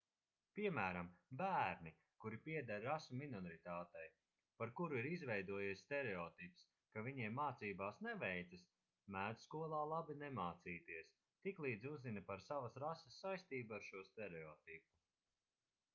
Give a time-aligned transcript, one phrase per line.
[0.57, 1.91] piemēram bērni
[2.23, 4.05] kuri pieder rasu minoritātei
[4.61, 8.63] par kuru ir izveidojies stereotips ka viņiem mācībās neveicas
[9.17, 11.11] mēdz skolā labi nemācīties
[11.49, 15.03] tiklīdz uzzina par savas rases saistību ar šo stereotipu